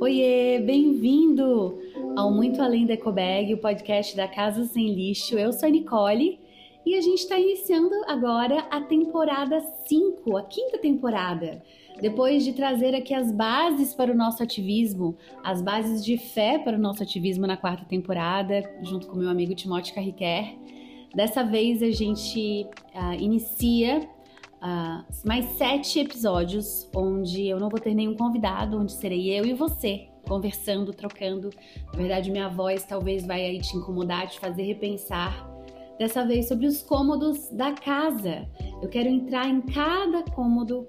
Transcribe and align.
Oiê, 0.00 0.58
bem-vindo 0.58 1.78
ao 2.16 2.32
Muito 2.32 2.60
Além 2.60 2.86
da 2.86 2.94
Ecobag, 2.94 3.54
o 3.54 3.58
podcast 3.58 4.16
da 4.16 4.26
Casa 4.26 4.64
Sem 4.64 4.94
Lixo. 4.94 5.38
Eu 5.38 5.52
sou 5.52 5.68
a 5.68 5.70
Nicole 5.70 6.40
e 6.84 6.96
a 6.96 7.00
gente 7.00 7.20
está 7.20 7.38
iniciando 7.38 7.94
agora 8.08 8.66
a 8.68 8.80
temporada 8.80 9.60
5, 9.86 10.36
a 10.36 10.42
quinta 10.42 10.76
temporada. 10.76 11.62
Depois 12.00 12.44
de 12.44 12.52
trazer 12.52 12.96
aqui 12.96 13.14
as 13.14 13.30
bases 13.30 13.94
para 13.94 14.10
o 14.10 14.16
nosso 14.16 14.42
ativismo, 14.42 15.16
as 15.44 15.62
bases 15.62 16.04
de 16.04 16.18
fé 16.18 16.58
para 16.58 16.76
o 16.76 16.80
nosso 16.80 17.00
ativismo 17.00 17.46
na 17.46 17.56
quarta 17.56 17.84
temporada, 17.84 18.68
junto 18.82 19.06
com 19.06 19.18
meu 19.18 19.28
amigo 19.28 19.54
Timóteo 19.54 19.94
Carriquer. 19.94 20.56
Dessa 21.14 21.44
vez 21.44 21.80
a 21.80 21.90
gente 21.92 22.66
uh, 22.92 23.14
inicia 23.14 24.08
uh, 24.62 25.04
mais 25.24 25.44
sete 25.56 26.00
episódios 26.00 26.88
onde 26.94 27.46
eu 27.46 27.58
não 27.58 27.68
vou 27.68 27.80
ter 27.80 27.94
nenhum 27.94 28.14
convidado, 28.14 28.78
onde 28.78 28.92
serei 28.92 29.38
eu 29.38 29.44
e 29.44 29.54
você 29.54 30.08
conversando, 30.28 30.92
trocando. 30.92 31.50
Na 31.92 31.98
verdade, 31.98 32.30
minha 32.30 32.48
voz 32.48 32.84
talvez 32.84 33.26
vai 33.26 33.44
aí 33.44 33.60
te 33.60 33.76
incomodar, 33.76 34.28
te 34.28 34.38
fazer 34.38 34.62
repensar. 34.62 35.48
Dessa 35.98 36.24
vez 36.24 36.46
sobre 36.46 36.66
os 36.66 36.80
cômodos 36.82 37.48
da 37.48 37.72
casa. 37.72 38.46
Eu 38.80 38.88
quero 38.88 39.08
entrar 39.08 39.48
em 39.48 39.60
cada 39.62 40.22
cômodo, 40.22 40.86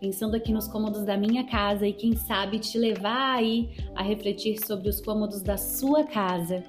pensando 0.00 0.34
aqui 0.34 0.52
nos 0.52 0.66
cômodos 0.66 1.04
da 1.04 1.16
minha 1.16 1.44
casa 1.46 1.86
e 1.86 1.92
quem 1.92 2.16
sabe 2.16 2.58
te 2.58 2.76
levar 2.76 3.36
aí 3.36 3.70
a 3.94 4.02
refletir 4.02 4.58
sobre 4.66 4.88
os 4.88 5.00
cômodos 5.00 5.40
da 5.40 5.56
sua 5.56 6.02
casa. 6.02 6.64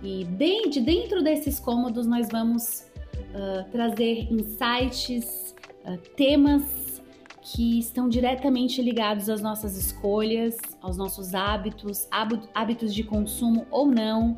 E 0.00 0.24
de 0.68 0.80
dentro 0.80 1.24
desses 1.24 1.58
cômodos 1.58 2.06
nós 2.06 2.28
vamos 2.30 2.86
uh, 3.34 3.68
trazer 3.72 4.32
insights, 4.32 5.56
ah, 5.88 5.96
temas 6.14 7.00
que 7.40 7.78
estão 7.78 8.10
diretamente 8.10 8.82
ligados 8.82 9.30
às 9.30 9.40
nossas 9.40 9.74
escolhas, 9.78 10.58
aos 10.82 10.98
nossos 10.98 11.34
hábitos, 11.34 12.06
hábitos 12.54 12.94
de 12.94 13.02
consumo 13.02 13.66
ou 13.70 13.86
não. 13.86 14.36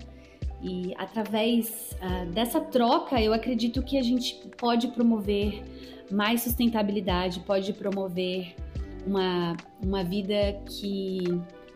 E 0.62 0.94
através 0.96 1.96
uh, 2.00 2.30
dessa 2.30 2.60
troca, 2.60 3.20
eu 3.20 3.32
acredito 3.32 3.82
que 3.82 3.98
a 3.98 4.02
gente 4.02 4.36
pode 4.56 4.88
promover 4.88 5.60
mais 6.08 6.42
sustentabilidade, 6.42 7.40
pode 7.40 7.72
promover 7.72 8.54
uma, 9.04 9.56
uma 9.82 10.04
vida 10.04 10.60
que 10.68 11.24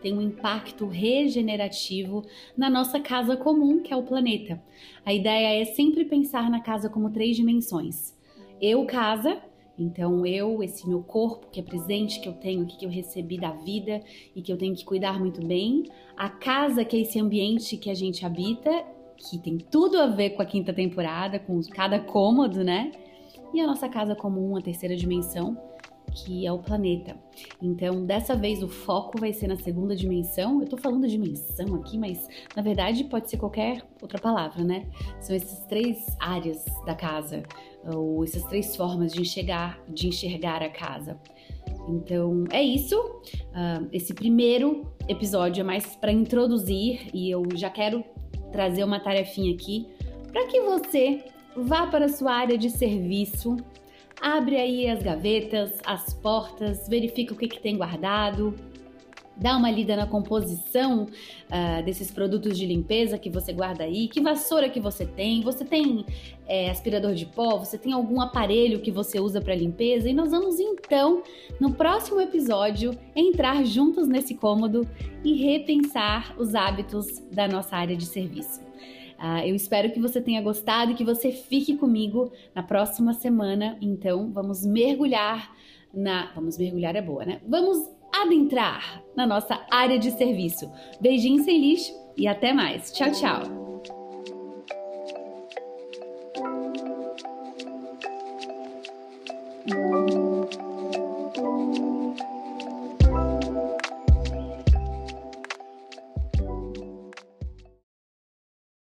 tem 0.01 0.17
um 0.17 0.21
impacto 0.21 0.87
regenerativo 0.87 2.23
na 2.55 2.69
nossa 2.69 2.99
casa 2.99 3.35
comum, 3.35 3.81
que 3.81 3.91
é 3.91 3.97
o 3.97 4.03
planeta. 4.03 4.61
A 5.03 5.13
ideia 5.13 5.61
é 5.61 5.65
sempre 5.65 6.05
pensar 6.05 6.49
na 6.49 6.61
casa 6.61 6.89
como 6.89 7.09
três 7.09 7.35
dimensões: 7.35 8.15
eu, 8.61 8.85
casa, 8.85 9.41
então, 9.77 10.25
eu, 10.25 10.63
esse 10.63 10.87
meu 10.87 11.03
corpo 11.03 11.47
que 11.51 11.59
é 11.59 11.63
presente, 11.63 12.19
que 12.21 12.29
eu 12.29 12.33
tenho 12.33 12.65
que 12.65 12.85
eu 12.85 12.89
recebi 12.89 13.37
da 13.37 13.51
vida 13.51 14.01
e 14.33 14.41
que 14.41 14.51
eu 14.51 14.57
tenho 14.57 14.73
que 14.73 14.85
cuidar 14.85 15.19
muito 15.19 15.45
bem, 15.45 15.83
a 16.15 16.29
casa, 16.29 16.85
que 16.85 16.95
é 16.95 17.01
esse 17.01 17.19
ambiente 17.19 17.75
que 17.75 17.89
a 17.89 17.93
gente 17.93 18.25
habita, 18.25 18.71
que 19.17 19.37
tem 19.37 19.57
tudo 19.57 19.99
a 19.99 20.07
ver 20.07 20.31
com 20.31 20.41
a 20.41 20.45
quinta 20.45 20.73
temporada, 20.73 21.39
com 21.39 21.61
cada 21.63 21.99
cômodo, 21.99 22.63
né? 22.63 22.91
E 23.53 23.59
a 23.59 23.67
nossa 23.67 23.87
casa 23.89 24.15
comum, 24.15 24.55
a 24.57 24.61
terceira 24.61 24.95
dimensão, 24.95 25.57
que 26.15 26.47
é 26.47 26.51
o 26.51 26.59
planeta. 26.59 27.15
Então, 27.61 28.05
dessa 28.05 28.35
vez 28.35 28.63
o 28.63 28.67
foco 28.67 29.19
vai 29.19 29.33
ser 29.33 29.47
na 29.47 29.57
segunda 29.57 29.95
dimensão. 29.95 30.61
Eu 30.61 30.67
tô 30.67 30.77
falando 30.77 31.07
dimensão 31.07 31.75
aqui, 31.75 31.97
mas 31.97 32.27
na 32.55 32.61
verdade 32.61 33.03
pode 33.03 33.29
ser 33.29 33.37
qualquer 33.37 33.83
outra 34.01 34.17
palavra, 34.17 34.63
né? 34.63 34.87
São 35.19 35.35
essas 35.35 35.65
três 35.65 36.05
áreas 36.19 36.63
da 36.85 36.95
casa, 36.95 37.43
ou 37.83 38.23
essas 38.23 38.43
três 38.45 38.75
formas 38.75 39.11
de 39.11 39.21
enxergar, 39.21 39.79
de 39.89 40.07
enxergar 40.07 40.63
a 40.63 40.69
casa. 40.69 41.19
Então 41.89 42.45
é 42.51 42.63
isso. 42.63 42.97
Uh, 42.97 43.87
esse 43.91 44.13
primeiro 44.13 44.91
episódio 45.07 45.61
é 45.61 45.63
mais 45.63 45.95
para 45.95 46.11
introduzir 46.11 47.09
e 47.13 47.29
eu 47.29 47.43
já 47.55 47.69
quero 47.69 48.03
trazer 48.51 48.83
uma 48.83 48.99
tarefinha 48.99 49.53
aqui 49.53 49.87
para 50.31 50.47
que 50.47 50.61
você 50.61 51.23
vá 51.55 51.87
para 51.87 52.05
a 52.05 52.09
sua 52.09 52.33
área 52.33 52.57
de 52.57 52.69
serviço 52.69 53.57
Abre 54.21 54.57
aí 54.57 54.89
as 54.89 55.03
gavetas, 55.03 55.79
as 55.85 56.13
portas, 56.13 56.87
verifica 56.87 57.33
o 57.33 57.37
que, 57.37 57.47
que 57.47 57.59
tem 57.59 57.77
guardado, 57.77 58.55
dá 59.37 59.57
uma 59.57 59.69
lida 59.69 59.95
na 59.95 60.07
composição 60.07 61.03
uh, 61.03 61.83
desses 61.83 62.11
produtos 62.11 62.57
de 62.57 62.65
limpeza 62.65 63.17
que 63.17 63.29
você 63.29 63.51
guarda 63.51 63.83
aí, 63.83 64.07
que 64.07 64.21
vassoura 64.21 64.69
que 64.69 64.79
você 64.79 65.05
tem, 65.05 65.41
você 65.41 65.65
tem 65.65 66.05
é, 66.47 66.69
aspirador 66.69 67.13
de 67.13 67.25
pó, 67.25 67.57
você 67.57 67.77
tem 67.77 67.91
algum 67.91 68.21
aparelho 68.21 68.79
que 68.79 68.91
você 68.91 69.19
usa 69.19 69.41
para 69.41 69.53
limpeza? 69.55 70.09
E 70.09 70.13
nós 70.13 70.31
vamos 70.31 70.59
então, 70.59 71.21
no 71.59 71.73
próximo 71.73 72.21
episódio, 72.21 72.97
entrar 73.15 73.65
juntos 73.65 74.07
nesse 74.07 74.35
cômodo 74.35 74.87
e 75.23 75.33
repensar 75.33 76.33
os 76.37 76.55
hábitos 76.55 77.19
da 77.31 77.47
nossa 77.47 77.75
área 77.75 77.95
de 77.95 78.05
serviço. 78.05 78.63
Uh, 79.17 79.47
eu 79.47 79.55
espero 79.55 79.91
que 79.91 79.99
você 79.99 80.21
tenha 80.21 80.41
gostado 80.41 80.91
e 80.91 80.95
que 80.95 81.03
você 81.03 81.31
fique 81.31 81.77
comigo 81.77 82.31
na 82.53 82.61
próxima 82.61 83.13
semana. 83.13 83.77
Então, 83.81 84.31
vamos 84.31 84.65
mergulhar 84.65 85.55
na. 85.93 86.31
Vamos 86.33 86.57
mergulhar 86.57 86.95
é 86.95 87.01
boa, 87.01 87.25
né? 87.25 87.41
Vamos 87.47 87.89
adentrar 88.11 89.03
na 89.15 89.25
nossa 89.25 89.59
área 89.69 89.97
de 89.97 90.11
serviço. 90.11 90.71
Beijinho 90.99 91.43
sem 91.43 91.59
lixo 91.59 91.93
e 92.17 92.27
até 92.27 92.53
mais. 92.53 92.91
Tchau, 92.91 93.11
tchau. 93.11 93.65